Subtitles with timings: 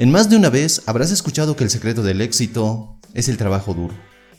[0.00, 3.74] En más de una vez habrás escuchado que el secreto del éxito es el trabajo
[3.74, 3.94] duro.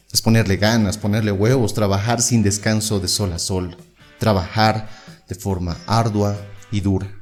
[0.10, 3.76] Es ponerle ganas, ponerle huevos, trabajar sin descanso de sol a sol,
[4.20, 4.88] trabajar
[5.28, 6.38] de forma ardua
[6.72, 7.14] y dura.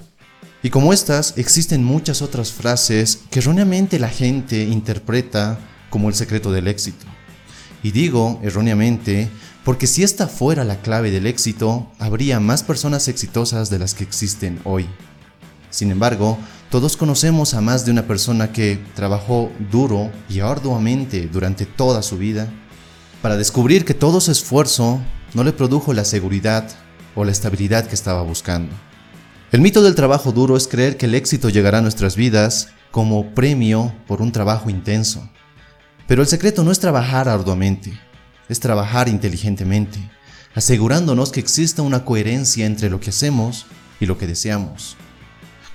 [0.61, 5.57] Y como estas, existen muchas otras frases que erróneamente la gente interpreta
[5.89, 7.07] como el secreto del éxito.
[7.81, 9.31] Y digo erróneamente
[9.63, 14.03] porque si esta fuera la clave del éxito, habría más personas exitosas de las que
[14.03, 14.85] existen hoy.
[15.71, 16.37] Sin embargo,
[16.69, 22.17] todos conocemos a más de una persona que trabajó duro y arduamente durante toda su
[22.17, 22.49] vida
[23.21, 24.99] para descubrir que todo su esfuerzo
[25.33, 26.69] no le produjo la seguridad
[27.15, 28.75] o la estabilidad que estaba buscando.
[29.53, 33.33] El mito del trabajo duro es creer que el éxito llegará a nuestras vidas como
[33.33, 35.29] premio por un trabajo intenso.
[36.05, 37.97] Pero el secreto no es trabajar arduamente,
[38.49, 39.99] es trabajar inteligentemente,
[40.53, 43.65] asegurándonos que exista una coherencia entre lo que hacemos
[44.01, 44.97] y lo que deseamos.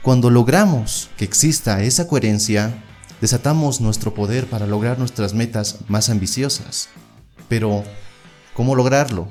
[0.02, 2.74] Cuando logramos que exista esa coherencia,
[3.20, 6.88] desatamos nuestro poder para lograr nuestras metas más ambiciosas.
[7.48, 7.84] Pero,
[8.52, 9.28] ¿cómo lograrlo?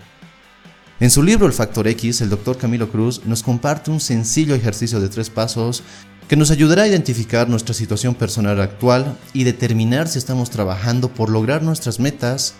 [1.02, 2.58] En su libro El Factor X, el Dr.
[2.58, 5.84] Camilo Cruz nos comparte un sencillo ejercicio de tres pasos
[6.30, 11.30] que nos ayudará a identificar nuestra situación personal actual y determinar si estamos trabajando por
[11.30, 12.54] lograr nuestras metas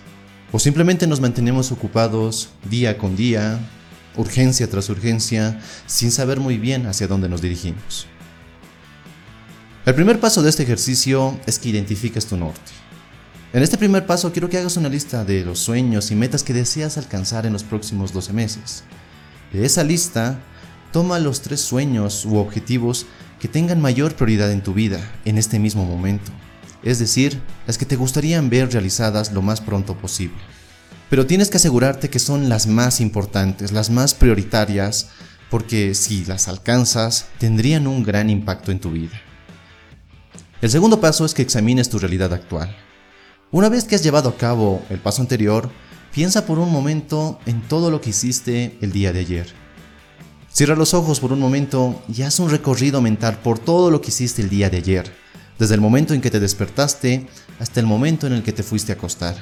[0.52, 3.58] o simplemente nos mantenemos ocupados día con día,
[4.16, 8.06] urgencia tras urgencia, sin saber muy bien hacia dónde nos dirigimos.
[9.84, 12.72] El primer paso de este ejercicio es que identifiques tu norte.
[13.52, 16.52] En este primer paso quiero que hagas una lista de los sueños y metas que
[16.52, 18.84] deseas alcanzar en los próximos 12 meses.
[19.52, 20.38] De esa lista,
[20.92, 23.06] toma los tres sueños u objetivos
[23.40, 26.30] que tengan mayor prioridad en tu vida en este mismo momento,
[26.82, 30.38] es decir, las que te gustarían ver realizadas lo más pronto posible
[31.12, 35.08] pero tienes que asegurarte que son las más importantes, las más prioritarias,
[35.50, 39.20] porque si las alcanzas, tendrían un gran impacto en tu vida.
[40.62, 42.72] El segundo paso es que examines tu realidad actual.
[43.50, 45.68] Una vez que has llevado a cabo el paso anterior,
[46.14, 49.48] piensa por un momento en todo lo que hiciste el día de ayer.
[50.52, 54.10] Cierra los ojos por un momento y haz un recorrido mental por todo lo que
[54.10, 55.12] hiciste el día de ayer,
[55.58, 57.26] desde el momento en que te despertaste
[57.58, 59.34] hasta el momento en el que te fuiste a acostar.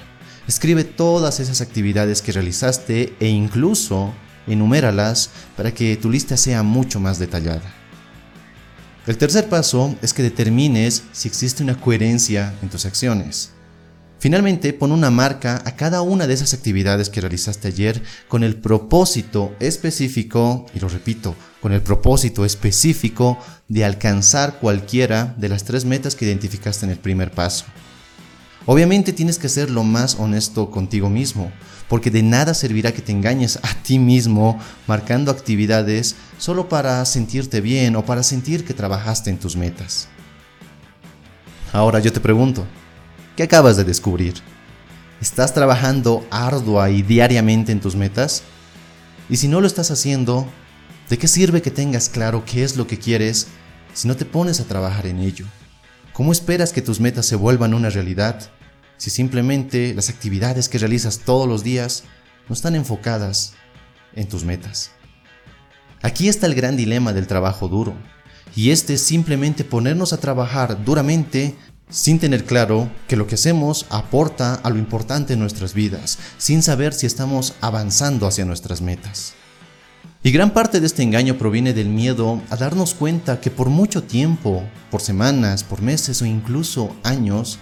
[0.48, 4.14] Escribe todas esas actividades que realizaste e incluso
[4.47, 7.79] enuméralas para que tu lista sea mucho más detallada.
[9.06, 13.50] El tercer paso es que determines si existe una coherencia en tus acciones.
[14.19, 18.56] Finalmente, pon una marca a cada una de esas actividades que realizaste ayer con el
[18.56, 25.87] propósito específico, y lo repito, con el propósito específico de alcanzar cualquiera de las tres
[25.87, 27.65] metas que identificaste en el primer paso.
[28.72, 31.50] Obviamente tienes que ser lo más honesto contigo mismo,
[31.88, 37.60] porque de nada servirá que te engañes a ti mismo marcando actividades solo para sentirte
[37.60, 40.06] bien o para sentir que trabajaste en tus metas.
[41.72, 42.64] Ahora yo te pregunto,
[43.36, 44.34] ¿qué acabas de descubrir?
[45.20, 48.44] ¿Estás trabajando ardua y diariamente en tus metas?
[49.28, 50.47] Y si no lo estás haciendo,
[51.09, 53.48] ¿de qué sirve que tengas claro qué es lo que quieres
[53.94, 55.47] si no te pones a trabajar en ello?
[56.12, 58.53] ¿Cómo esperas que tus metas se vuelvan una realidad
[59.00, 62.05] si simplemente las actividades que realizas todos los días
[62.50, 63.55] no están enfocadas
[64.15, 64.91] en tus metas?
[66.03, 67.94] Aquí está el gran dilema del trabajo duro,
[68.55, 71.56] y este es simplemente ponernos a trabajar duramente
[71.89, 76.62] sin tener claro que lo que hacemos aporta a lo importante en nuestras vidas, sin
[76.62, 79.33] saber si estamos avanzando hacia nuestras metas.
[80.22, 84.03] Y gran parte de este engaño proviene del miedo a darnos cuenta que por mucho
[84.03, 87.59] tiempo, por semanas, por meses o incluso años,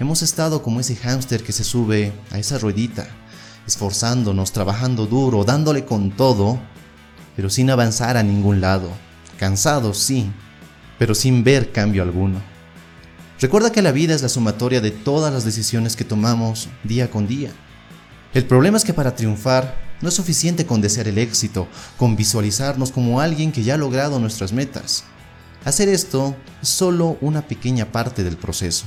[0.00, 3.06] hemos estado como ese hámster que se sube a esa ruedita,
[3.66, 6.60] esforzándonos, trabajando duro, dándole con todo,
[7.36, 8.90] pero sin avanzar a ningún lado.
[9.38, 10.30] Cansados, sí,
[10.98, 12.40] pero sin ver cambio alguno.
[13.40, 17.26] Recuerda que la vida es la sumatoria de todas las decisiones que tomamos día con
[17.26, 17.50] día.
[18.34, 21.66] El problema es que para triunfar no es suficiente con desear el éxito,
[21.96, 25.04] con visualizarnos como alguien que ya ha logrado nuestras metas.
[25.64, 28.84] Hacer esto es solo una pequeña parte del proceso.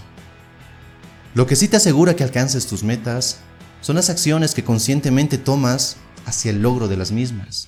[1.35, 3.39] Lo que sí te asegura que alcances tus metas
[3.81, 7.67] son las acciones que conscientemente tomas hacia el logro de las mismas.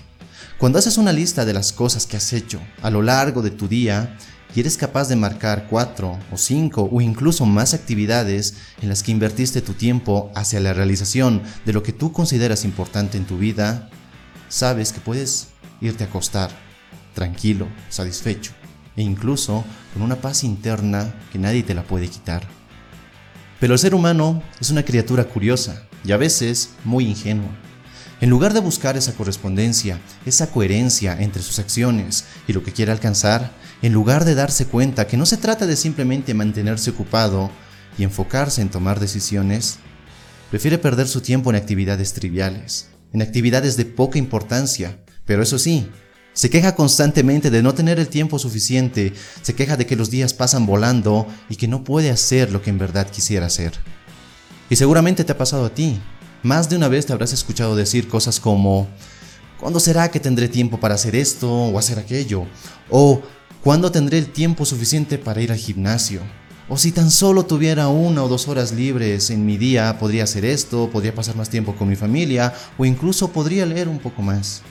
[0.57, 3.67] Cuando haces una lista de las cosas que has hecho a lo largo de tu
[3.67, 4.17] día
[4.55, 9.11] y eres capaz de marcar cuatro o cinco o incluso más actividades en las que
[9.11, 13.89] invertiste tu tiempo hacia la realización de lo que tú consideras importante en tu vida,
[14.47, 15.49] sabes que puedes
[15.81, 16.51] irte a acostar
[17.13, 18.53] tranquilo, satisfecho
[18.95, 22.47] e incluso con una paz interna que nadie te la puede quitar.
[23.59, 27.50] Pero el ser humano es una criatura curiosa y a veces muy ingenua.
[28.21, 32.92] En lugar de buscar esa correspondencia, esa coherencia entre sus acciones y lo que quiere
[32.92, 33.51] alcanzar,
[33.81, 37.51] en lugar de darse cuenta que no se trata de simplemente mantenerse ocupado
[37.98, 39.77] y enfocarse en tomar decisiones,
[40.50, 45.88] prefiere perder su tiempo en actividades triviales, en actividades de poca importancia, pero eso sí,
[46.38, 49.12] se queja constantemente de no tener el tiempo suficiente,
[49.42, 52.69] se queja de que los días pasan volando y que no puede hacer lo que
[52.69, 53.74] en verdad quisiera hacer.
[54.69, 56.00] Y seguramente te ha pasado a ti,
[56.44, 58.88] más de una vez te habrás escuchado decir cosas como,
[59.60, 62.45] ¿cuándo será que tendré tiempo para hacer esto o hacer aquello?
[62.92, 63.19] O,
[63.63, 66.22] ¿cuándo tendré el tiempo suficiente para ir al gimnasio?
[66.69, 70.45] O si tan solo tuviera una o dos horas libres en mi día, podría hacer
[70.45, 74.62] esto, podría pasar más tiempo con mi familia o incluso podría leer un poco más.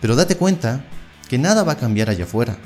[0.00, 0.84] Pero date cuenta
[1.28, 2.58] que nada va a cambiar allá afuera,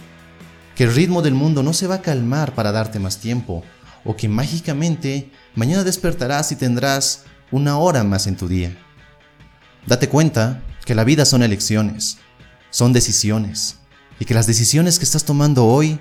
[0.74, 3.62] que el ritmo del mundo no se va a calmar para darte más tiempo,
[4.04, 8.76] o que mágicamente mañana despertarás y tendrás una hora más en tu día.
[9.86, 12.18] Date cuenta que la vida son elecciones,
[12.70, 13.78] son decisiones,
[14.18, 15.98] y que las decisiones que estás tomando hoy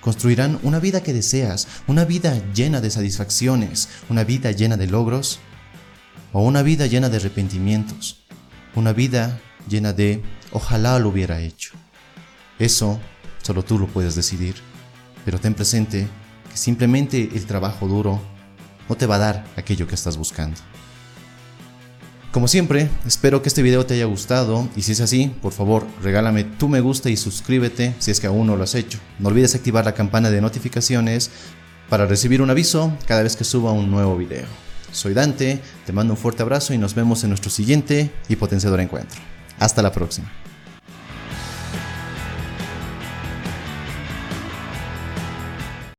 [0.00, 5.38] construirán una vida que deseas, una vida llena de satisfacciones, una vida llena de logros,
[6.32, 8.22] o una vida llena de arrepentimientos,
[8.74, 11.72] una vida llena de ojalá lo hubiera hecho.
[12.58, 13.00] Eso
[13.42, 14.54] solo tú lo puedes decidir,
[15.24, 16.06] pero ten presente
[16.50, 18.20] que simplemente el trabajo duro
[18.88, 20.60] no te va a dar aquello que estás buscando.
[22.32, 25.86] Como siempre, espero que este video te haya gustado y si es así, por favor,
[26.02, 28.98] regálame tu me gusta y suscríbete si es que aún no lo has hecho.
[29.18, 31.30] No olvides activar la campana de notificaciones
[31.90, 34.46] para recibir un aviso cada vez que suba un nuevo video.
[34.92, 38.80] Soy Dante, te mando un fuerte abrazo y nos vemos en nuestro siguiente y potenciador
[38.80, 39.20] encuentro.
[39.58, 40.41] Hasta la próxima.